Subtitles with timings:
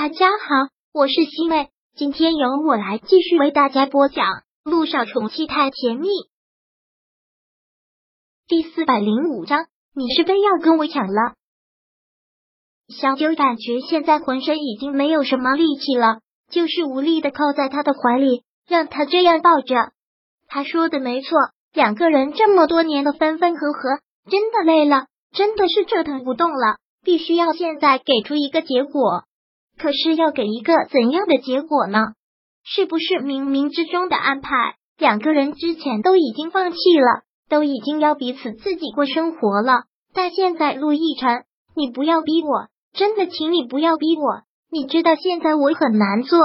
[0.00, 4.26] 大家好，我是西妹，今天由我来继续为大家播讲
[4.62, 6.06] 《路上宠妻太甜蜜》
[8.46, 9.66] 第四百零五章。
[9.96, 11.34] 你是非要跟我抢了？
[12.86, 19.74] 小九感觉现在浑身已经没有什么力气了，就是无力的靠在他的怀里，让他这样抱着。
[20.46, 21.36] 他说的没错，
[21.72, 23.98] 两个人这么多年的分分合合，
[24.30, 29.24] 真的累了，真的是折腾不动了，必须要现在给出一个结果。
[29.78, 31.98] 可是要给一个怎样的结果呢？
[32.64, 34.50] 是不是冥冥之中的安排？
[34.98, 39.84] 两个人之前都已经放弃了，都已经要彼此自己过生活了。
[40.12, 41.44] 但现在陆亦辰，
[41.76, 44.42] 你不要逼我，真的，请你不要逼我。
[44.70, 46.38] 你知道现在我很难做。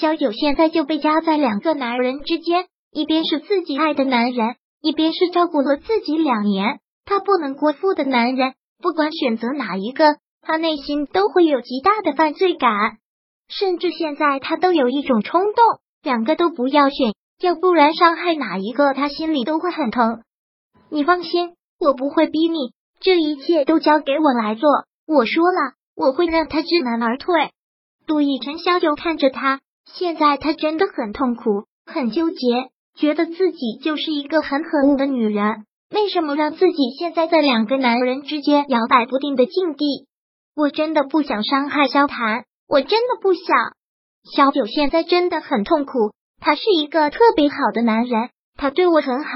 [0.00, 8.54] 小九现在就被夹在两个男人之间，一边是自己爱的男人，一边是照顾了自己两年他不能辜负的男人。
[8.82, 10.04] 不管选择哪一个。
[10.46, 12.98] 他内心都会有极大的犯罪感，
[13.48, 15.54] 甚至现在他都有一种冲动，
[16.02, 20.22] 两个都不要选，要不然伤害哪一个，他心里都会很疼。
[20.90, 24.68] 你放心，我不会逼你，这一切都交给我来做。
[25.06, 27.50] 我说了，我会让他知难而退。
[28.06, 40.06] 杜奕晨笑着看着他，现在他真的很痛苦，很纠结，觉得自己就是一个很可恶的女人，为什么让自己现在在两个男人之间摇摆不定的境地？
[40.56, 43.44] 我真的不想伤害萧谈，我真的不想。
[44.34, 49.30] 萧九现在真的很痛苦，他是一个特别好的男人，他对我很好，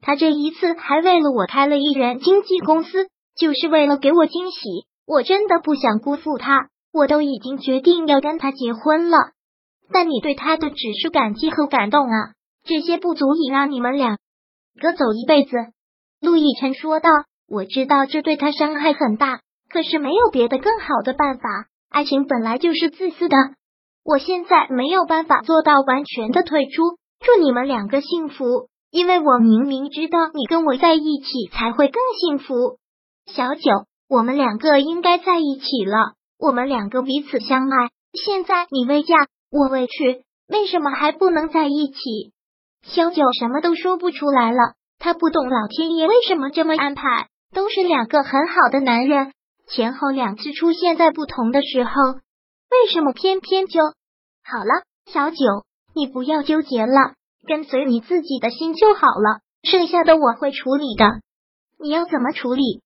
[0.00, 4.58] 他这一次还为了我开了艺人经纪公司，就是为了给我惊喜。
[5.06, 9.18] 我真的不想辜负他，我都已经决定要跟他结婚了。
[9.92, 12.32] 但你对他的只是感激和感动啊，
[12.64, 14.16] 这些不足以让你们两
[14.80, 15.50] 个走一辈子。
[16.20, 17.10] 陆亦辰说道
[17.46, 19.40] ：“我知道这对他伤害很大。”
[19.72, 21.48] 可是没有别的更好的办法，
[21.88, 23.36] 爱情本来就是自私的。
[24.04, 26.98] 我现在没有办法做到完全的退出。
[27.20, 32.78] 祝你们两个幸福，因为我明明知道你跟我在一起才会更幸福。
[33.26, 37.88] 小九，我们两个应该在一起了，我们两个彼此相爱。
[38.12, 39.14] 现在你未嫁，
[39.50, 42.32] 我未娶，为什么还不能在一起？
[42.82, 49.32] 小九什么都说不出来了，他不懂老天爷为什么这么安排，都是两个很好的男人。
[49.74, 54.84] 前后两次出现在不同的时候，为什么偏偏就好了？
[55.06, 55.36] 小九，
[55.94, 57.14] 你不要纠结了，
[57.46, 59.40] 跟随你自己的心就好了。
[59.62, 61.06] 剩下的我会处理的。
[61.80, 62.82] 你要怎么处理？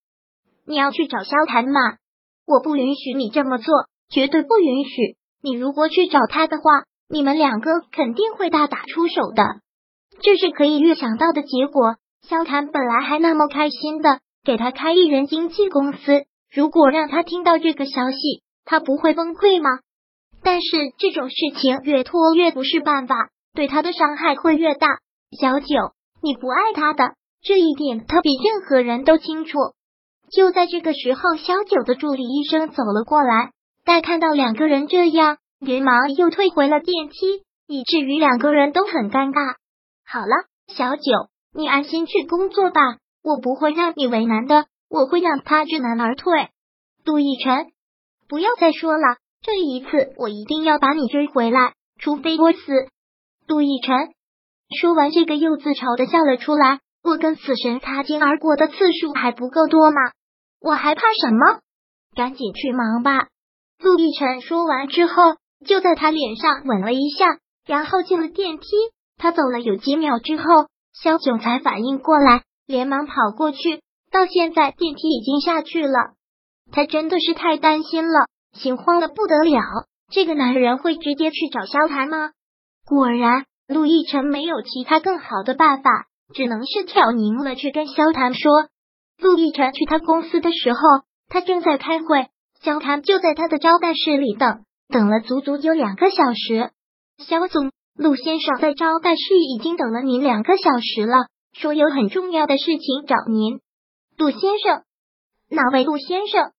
[0.64, 1.80] 你要去找萧谈吗？
[2.46, 3.74] 我不允许你这么做，
[4.08, 5.16] 绝对不允许。
[5.42, 9.42] 你如果去找他的话，你们两个肯定会大打出手的，
[10.20, 11.96] 这是可以预想到的结果。
[12.22, 16.26] 萧谈本来还那么开心的，给他开艺人经纪公司。
[16.50, 19.80] 如果让他听到这个消息，他不会崩溃吗？
[20.42, 24.86] 但是这种事情越拖越不是办法，对他的伤害会越大。
[25.40, 25.66] 小九，
[26.22, 29.58] 你不爱他的这一点，他比任何人都清楚。
[30.30, 33.50] 就在这个时候，小九的助理医生走了过来，
[33.84, 39.56] 待看到两个人这样，连忙又退回了电梯，以至于两个人都很尴尬。
[40.04, 41.02] 好了，小九，
[41.52, 42.80] 你安心去工作吧，
[43.22, 44.66] 我不会让你为难的。
[44.88, 46.48] 我会让他知难而退，
[47.04, 47.72] 杜奕晨，
[48.28, 52.58] 不要再说了，这一次我一定要把你追回来，除非我死。
[53.46, 54.14] 杜奕晨
[54.80, 56.80] 说完这个，又自嘲的笑了出来。
[57.02, 60.00] 我跟死神擦肩而过的次数还不够多吗？
[60.60, 61.60] 我还怕什么？
[62.16, 63.28] 赶紧去忙吧。
[63.78, 68.66] 陆亦辰说完之后，就在他脸上吻了一下，然后进了电梯。
[69.18, 70.44] 他走了有几秒之后，
[70.92, 73.80] 萧九才反应过来，连忙跑过去。
[74.16, 76.14] 到现在电梯已经下去了，
[76.72, 79.60] 他真的是太担心了，心慌的不得了。
[80.10, 82.30] 这个男人会直接去找萧谈吗？
[82.86, 88.50] 果然，陆亦辰没有其他更好的办法，只能是挑明了去跟萧谈说。
[89.20, 90.78] 陆亦辰去他公司的时候，
[91.28, 92.28] 他正在开会，
[92.62, 96.70] 萧谈就在他的招待室里等，等了足足有两个小时。
[97.18, 103.60] 萧总，陆先生在招待室已经等了您两个小时了，说有很重要的事情找您。
[104.16, 104.82] 陆先生，
[105.50, 106.52] 哪位陆先生？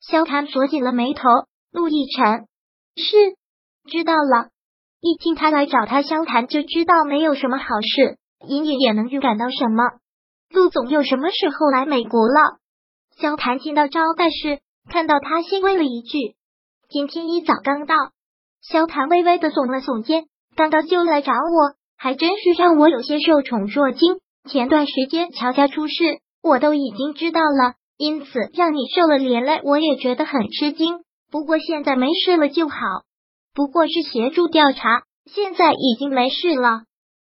[0.00, 1.22] 萧谈锁紧了眉头。
[1.70, 2.46] 陆亦辰
[2.96, 3.36] 是
[3.88, 4.48] 知道了，
[5.00, 8.18] 一听他来找他，萧谈就知道没有什么好事，
[8.48, 9.84] 隐隐也能预感到什么。
[10.50, 12.58] 陆总又什么时候来美国了？
[13.16, 16.34] 萧谈进到招待室，看到他，先问了一句
[16.90, 17.94] ：“今天一早刚到。”
[18.60, 20.24] 萧谈微微的耸了耸肩
[20.56, 24.18] ：“刚到就来找我，还真是让我有些受宠若惊。
[24.48, 25.94] 前段时间乔家出事。”
[26.44, 30.98] 我都已经知道了，因此让你受了连累，我也觉得很吃惊。
[31.30, 32.76] 不过现在没事了就好。
[33.54, 36.82] 不过是协助调查，现在已经没事了。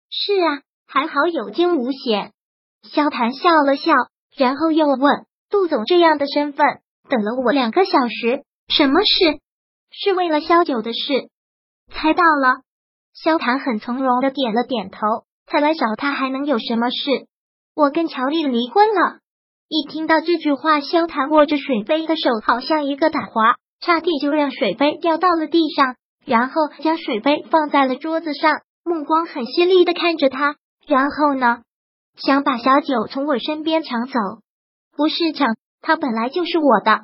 [0.08, 2.32] 是啊，还好有惊无险。
[2.84, 3.92] 萧谭笑了笑，
[4.36, 6.64] 然后又问杜总：“这样的身份，
[7.08, 9.40] 等了我两个小时，什么事？
[9.90, 11.28] 是为了萧九的事？”
[11.90, 12.60] 猜到了。
[13.14, 14.98] 萧谭很从容的点了点头。
[15.44, 17.26] 他来找他还能有什么事？
[17.78, 19.20] 我跟乔丽离婚了。
[19.68, 25.94] 一听到这句话，萧谈握着水杯的手好像一个打滑，差点就让水杯掉到了地上，
[26.26, 30.56] 然后将水杯放在了桌子上，目光很犀利的看着他。
[30.88, 31.60] 然后呢？
[32.16, 34.18] 想把小九从我身边抢走？
[34.96, 35.46] 不是抢，
[35.80, 37.02] 他本来就是我的。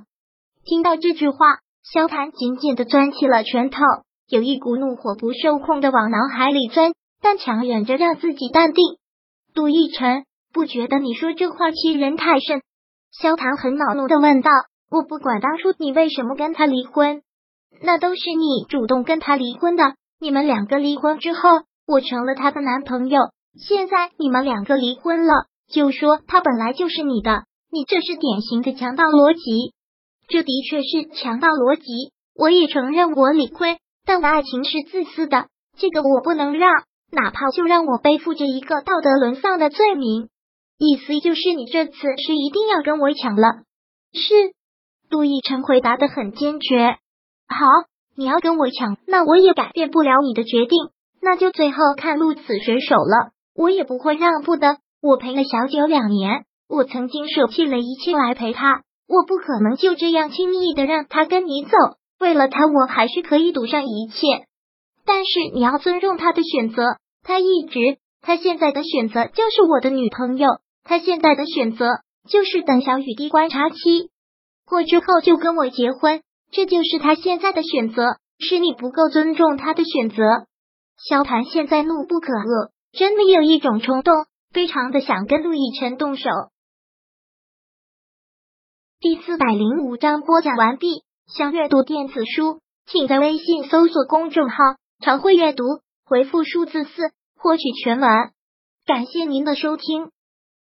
[0.65, 3.79] 听到这句话，萧谈紧紧的攥起了拳头，
[4.29, 6.91] 有一股怒火不受控的往脑海里钻。
[7.23, 8.85] 但强忍着让自己淡定，
[9.55, 10.25] 杜奕晨
[10.55, 12.63] 不觉得你说这话欺人太甚。
[13.11, 14.51] 萧唐很恼怒的问道
[14.89, 17.23] ：“我不管当初你为什么跟他离婚，
[17.83, 19.97] 那都是你主动跟他离婚的。
[20.21, 21.51] 你们两个离婚之后，
[21.89, 23.21] 我成了他的男朋友。
[23.59, 27.43] 现在你们两个离婚了，就说他本来就是你的，
[27.73, 29.75] 你这是典型的强盗逻辑。
[30.29, 32.13] 这的确是强盗逻辑。
[32.37, 36.71] 我也承认我理亏，但爱情是自私的，这个我不能让。”
[37.13, 40.29] 哪怕就让我背负着一个道德沦丧的罪名，
[40.87, 43.63] 意思就是你这次是一定要跟我抢了。
[44.13, 44.53] 是，
[45.09, 46.99] 杜奕晨回答的很坚决。
[47.49, 47.67] 好，
[48.15, 50.79] 你要跟我抢，那我也改变不了你的决定，
[51.23, 53.33] 那就最后看鹿死谁手了。
[53.57, 54.77] 我也不会让步的。
[55.01, 61.71] 我陪了小九两年，我曾经舍弃了一切来陪他，我不可能就这样轻易的让他跟你走。
[62.21, 64.47] 为了他，我还是可以赌上一切，
[65.07, 66.83] 但是你要尊重他的选择。
[67.23, 67.79] 他一直，
[68.21, 70.49] 他现在的选择就是我的女朋友。
[70.85, 71.87] 他现在的选择
[72.29, 74.11] 就是等小雨滴观察期
[74.65, 78.19] 过之后就跟我结婚，这就是他现在的选择。
[78.41, 80.17] 是你不够尊重他的选择。
[80.99, 86.29] 萧谭现在怒不可遏，真的有一种冲动，非常的想跟陆亦辰动手。
[88.99, 91.05] 第四百零五章播讲完毕。
[91.29, 94.57] 想阅读电子书，请在微信搜索公众号
[95.01, 95.63] “常会阅读”。
[96.05, 96.91] 回复数字四
[97.37, 98.11] 获取全文，
[98.85, 100.11] 感谢您的收听。